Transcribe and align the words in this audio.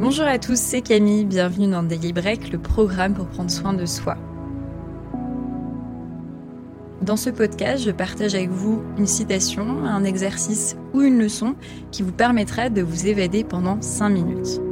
Bonjour 0.00 0.24
à 0.24 0.38
tous, 0.38 0.58
c'est 0.58 0.80
Camille, 0.80 1.26
bienvenue 1.26 1.68
dans 1.68 1.82
Daily 1.82 2.14
Break, 2.14 2.50
le 2.50 2.58
programme 2.58 3.12
pour 3.12 3.26
prendre 3.26 3.50
soin 3.50 3.74
de 3.74 3.84
soi. 3.84 4.16
Dans 7.02 7.18
ce 7.18 7.28
podcast, 7.28 7.84
je 7.84 7.90
partage 7.90 8.34
avec 8.34 8.48
vous 8.48 8.82
une 8.96 9.06
citation, 9.06 9.84
un 9.84 10.02
exercice 10.04 10.78
ou 10.94 11.02
une 11.02 11.18
leçon 11.18 11.56
qui 11.90 12.02
vous 12.02 12.10
permettra 12.10 12.70
de 12.70 12.80
vous 12.80 13.06
évader 13.06 13.44
pendant 13.44 13.82
5 13.82 14.08
minutes. 14.08 14.62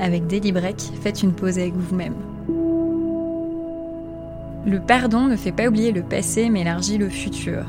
Avec 0.00 0.26
Daily 0.26 0.52
Break, 0.52 0.80
faites 1.02 1.22
une 1.22 1.34
pause 1.34 1.58
avec 1.58 1.74
vous-même. 1.74 2.14
Le 4.64 4.80
pardon 4.80 5.26
ne 5.26 5.36
fait 5.36 5.52
pas 5.52 5.68
oublier 5.68 5.92
le 5.92 6.02
passé 6.02 6.48
mais 6.48 6.62
élargit 6.62 6.96
le 6.96 7.10
futur. 7.10 7.66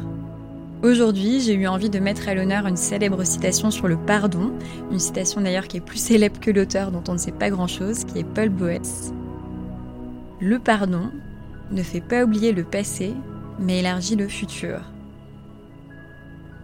Aujourd'hui, 0.83 1.39
j'ai 1.39 1.53
eu 1.53 1.65
envie 1.65 1.89
de 1.89 1.97
mettre 1.99 2.27
à 2.27 2.35
l'honneur 2.35 2.67
une 2.67 2.75
célèbre 2.75 3.23
citation 3.23 3.71
sur 3.71 3.87
le 3.87 3.95
pardon, 3.95 4.51
une 4.91 4.99
citation 4.99 5.39
d'ailleurs 5.39 5.69
qui 5.69 5.77
est 5.77 5.79
plus 5.79 5.97
célèbre 5.97 6.41
que 6.41 6.51
l'auteur 6.51 6.91
dont 6.91 7.03
on 7.07 7.13
ne 7.13 7.17
sait 7.17 7.31
pas 7.31 7.49
grand-chose, 7.49 8.03
qui 8.03 8.19
est 8.19 8.25
Paul 8.25 8.49
Boès. 8.49 9.13
Le 10.41 10.59
pardon 10.59 11.09
ne 11.71 11.81
fait 11.81 12.01
pas 12.01 12.25
oublier 12.25 12.51
le 12.51 12.65
passé, 12.65 13.13
mais 13.59 13.79
élargit 13.79 14.17
le 14.17 14.27
futur. 14.27 14.81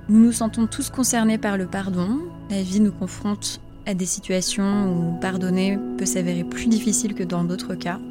Nous 0.10 0.20
nous 0.20 0.34
sentons 0.34 0.68
tous 0.68 0.90
concernés 0.90 1.38
par 1.38 1.58
le 1.58 1.68
pardon. 1.68 2.20
La 2.50 2.62
vie 2.62 2.82
nous 2.82 2.92
confronte 2.92 3.62
à 3.86 3.94
des 3.94 4.06
situations 4.06 4.92
où 4.92 5.18
pardonner 5.22 5.80
peut 5.98 6.06
s'avérer 6.06 6.44
plus 6.44 6.68
difficile 6.68 7.14
que 7.14 7.24
dans 7.24 7.46
d'autres 7.46 7.76
cas. 7.76 8.02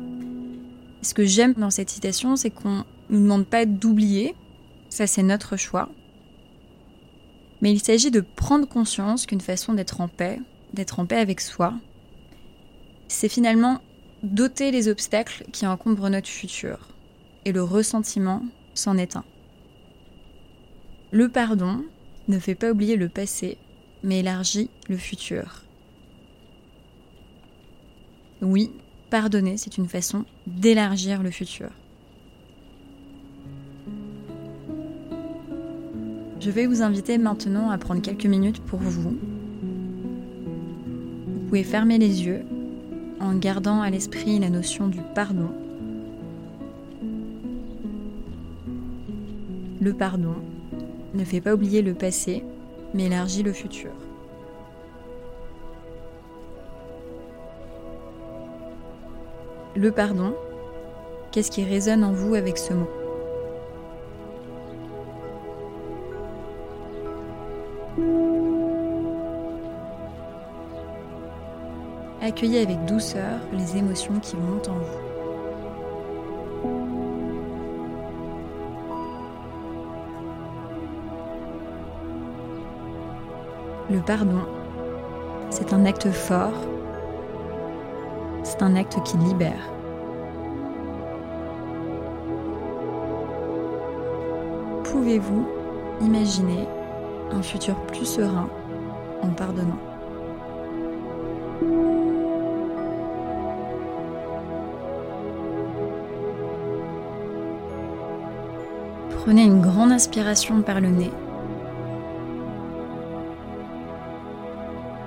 Ce 1.02 1.12
que 1.12 1.27
j'aime 1.27 1.52
dans 1.52 1.68
cette 1.68 1.90
citation, 1.90 2.34
c'est 2.34 2.48
qu'on 2.48 2.78
ne 2.78 2.84
nous 3.10 3.20
demande 3.20 3.46
pas 3.46 3.66
d'oublier, 3.66 4.34
ça 4.88 5.06
c'est 5.06 5.22
notre 5.22 5.58
choix, 5.58 5.90
mais 7.60 7.72
il 7.72 7.80
s'agit 7.80 8.10
de 8.10 8.20
prendre 8.20 8.68
conscience 8.68 9.26
qu'une 9.26 9.40
façon 9.40 9.74
d'être 9.74 10.00
en 10.00 10.08
paix, 10.08 10.41
d'être 10.72 11.00
en 11.00 11.06
paix 11.06 11.16
avec 11.16 11.41
soi, 11.41 11.74
c'est 13.08 13.28
finalement 13.28 13.80
doter 14.22 14.70
les 14.70 14.88
obstacles 14.88 15.44
qui 15.52 15.66
encombrent 15.66 16.10
notre 16.10 16.28
futur. 16.28 16.88
Et 17.44 17.52
le 17.52 17.62
ressentiment 17.62 18.42
s'en 18.74 18.98
est 18.98 19.16
un. 19.16 19.24
Le 21.10 21.28
pardon 21.28 21.84
ne 22.28 22.38
fait 22.38 22.55
pas 22.55 22.70
oublier 22.70 22.96
le 22.96 23.08
passé, 23.08 23.56
mais 24.02 24.20
élargit 24.20 24.70
le 24.88 24.98
futur. 24.98 25.64
Oui, 28.42 28.70
pardonner, 29.11 29.56
c'est 29.56 29.78
une 29.78 29.88
façon 29.88 30.24
d'élargir 30.46 31.22
le 31.22 31.30
futur. 31.30 31.70
Je 36.41 36.50
vais 36.53 36.67
vous 36.67 36.83
inviter 36.83 37.19
maintenant 37.19 37.70
à 37.70 37.78
prendre 37.78 38.00
quelques 38.00 38.27
minutes 38.27 38.61
pour 38.62 38.78
vous. 38.78 39.11
Vous 41.27 41.41
pouvez 41.48 41.64
fermer 41.64 41.98
les 41.98 42.25
yeux 42.25 42.42
en 43.19 43.34
gardant 43.34 43.80
à 43.80 43.91
l'esprit 43.91 44.39
la 44.39 44.48
notion 44.48 44.86
du 44.86 45.00
pardon. 45.17 45.50
Le 49.80 49.92
pardon 49.92 50.34
ne 51.14 51.25
fait 51.25 51.41
pas 51.41 51.55
oublier 51.55 51.83
le 51.83 51.95
passé, 51.95 52.45
mais 52.95 53.06
élargit 53.06 53.42
le 53.42 53.52
futur. 53.52 53.91
Le 59.75 59.91
pardon, 59.91 60.34
qu'est-ce 61.33 61.50
qui 61.50 61.64
résonne 61.64 62.05
en 62.05 62.12
vous 62.12 62.34
avec 62.34 62.58
ce 62.58 62.75
mot? 62.75 62.89
Accueillez 72.20 72.62
avec 72.62 72.84
douceur 72.84 73.38
les 73.52 73.77
émotions 73.77 74.18
qui 74.18 74.36
montent 74.36 74.68
en 74.68 74.74
vous. 74.74 75.08
Le 83.90 84.01
pardon, 84.01 84.40
c'est 85.48 85.73
un 85.73 85.86
acte 85.86 86.11
fort, 86.11 86.52
c'est 88.42 88.62
un 88.62 88.74
acte 88.74 89.00
qui 89.05 89.17
libère. 89.17 89.70
Pouvez-vous 94.85 95.46
imaginer 96.00 96.67
un 97.30 97.42
futur 97.42 97.77
plus 97.86 98.05
serein 98.05 98.50
en 99.23 99.29
pardonnant? 99.29 99.87
Prenez 109.28 109.44
une 109.44 109.61
grande 109.61 109.92
inspiration 109.92 110.62
par 110.62 110.80
le 110.80 110.89
nez, 110.89 111.11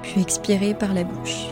puis 0.03 0.21
expirez 0.21 0.75
par 0.75 0.93
la 0.93 1.03
bouche. 1.03 1.47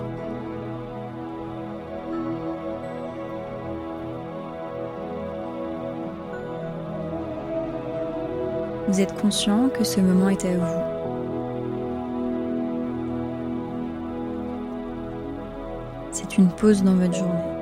Vous 8.87 9.01
êtes 9.01 9.19
conscient 9.19 9.69
que 9.69 9.83
ce 9.83 9.99
moment 9.99 10.29
est 10.29 10.45
à 10.45 10.55
vous. 10.55 10.83
C'est 16.11 16.37
une 16.37 16.49
pause 16.49 16.83
dans 16.83 16.93
votre 16.93 17.15
journée. 17.15 17.58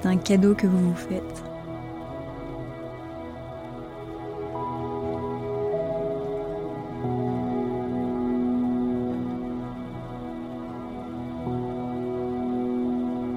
C'est 0.00 0.08
un 0.08 0.16
cadeau 0.16 0.54
que 0.54 0.66
vous 0.66 0.78
vous 0.78 0.94
faites. 0.94 1.22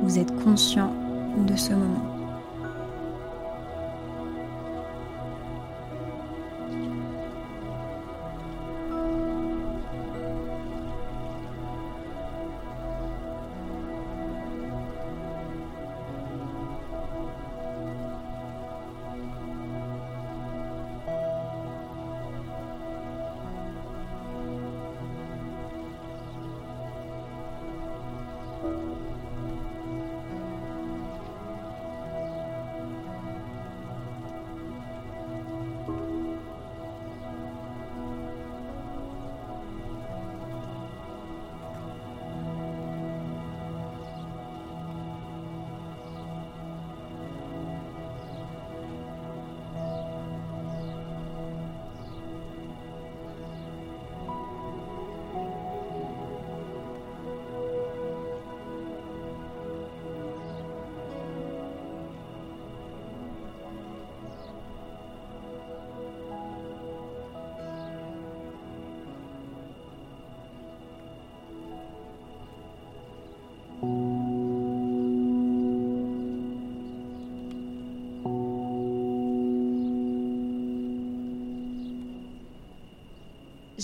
Vous 0.03 0.19
êtes 0.19 0.44
conscient 0.44 0.94
de 1.38 1.56
ce 1.56 1.74
moment. 1.74 2.12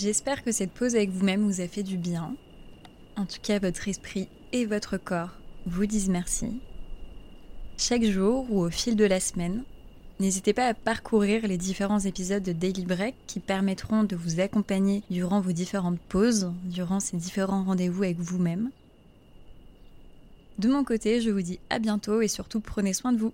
J'espère 0.00 0.42
que 0.42 0.50
cette 0.50 0.72
pause 0.72 0.96
avec 0.96 1.10
vous-même 1.10 1.42
vous 1.42 1.60
a 1.60 1.68
fait 1.68 1.82
du 1.82 1.98
bien. 1.98 2.34
En 3.16 3.26
tout 3.26 3.36
cas, 3.42 3.58
votre 3.58 3.86
esprit 3.86 4.28
et 4.50 4.64
votre 4.64 4.96
corps 4.96 5.38
vous 5.66 5.84
disent 5.84 6.08
merci. 6.08 6.58
Chaque 7.76 8.04
jour 8.04 8.46
ou 8.50 8.62
au 8.62 8.70
fil 8.70 8.96
de 8.96 9.04
la 9.04 9.20
semaine, 9.20 9.62
N'hésitez 10.18 10.52
pas 10.52 10.66
à 10.66 10.74
parcourir 10.74 11.46
les 11.46 11.56
différents 11.56 12.00
épisodes 12.00 12.42
de 12.42 12.52
Daily 12.52 12.84
Break 12.84 13.14
qui 13.26 13.40
permettront 13.40 14.04
de 14.04 14.16
vous 14.16 14.40
accompagner 14.40 15.02
durant 15.10 15.40
vos 15.40 15.52
différentes 15.52 15.98
pauses, 15.98 16.52
durant 16.64 17.00
ces 17.00 17.16
différents 17.16 17.64
rendez-vous 17.64 18.02
avec 18.02 18.18
vous-même. 18.18 18.70
De 20.58 20.68
mon 20.68 20.84
côté, 20.84 21.22
je 21.22 21.30
vous 21.30 21.40
dis 21.40 21.58
à 21.70 21.78
bientôt 21.78 22.20
et 22.20 22.28
surtout 22.28 22.60
prenez 22.60 22.92
soin 22.92 23.12
de 23.12 23.18
vous. 23.18 23.32